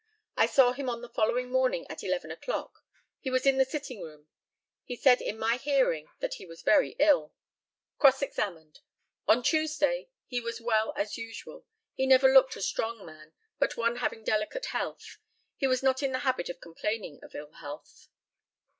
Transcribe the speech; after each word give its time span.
I 0.35 0.47
saw 0.47 0.71
him 0.73 0.89
on 0.89 1.01
the 1.03 1.09
following 1.13 1.51
morning 1.51 1.85
at 1.87 2.03
eleven 2.03 2.31
o'clock. 2.31 2.83
He 3.19 3.29
was 3.29 3.45
in 3.45 3.59
his 3.59 3.69
sitting 3.69 4.01
room. 4.01 4.29
He 4.83 4.95
said 4.95 5.21
in 5.21 5.37
my 5.37 5.57
hearing 5.57 6.09
that 6.21 6.33
he 6.33 6.45
was 6.47 6.63
very 6.63 6.93
ill. 6.97 7.35
Cross 7.99 8.23
examined: 8.23 8.79
On 9.27 9.43
Tuesday 9.43 10.09
he 10.25 10.41
was 10.41 10.55
as 10.55 10.61
well 10.65 10.91
as 10.97 11.19
usual. 11.19 11.67
He 11.93 12.07
never 12.07 12.33
looked 12.33 12.55
a 12.55 12.63
strong 12.63 13.05
man, 13.05 13.33
but 13.59 13.77
one 13.77 13.97
having 13.97 14.23
delicate 14.23 14.65
health. 14.65 15.19
He 15.55 15.67
was 15.67 15.83
not 15.83 16.01
in 16.01 16.13
the 16.13 16.19
habit 16.25 16.49
of 16.49 16.59
complaining 16.61 17.19
of 17.21 17.35
ill 17.35 17.51
health. 17.51 18.07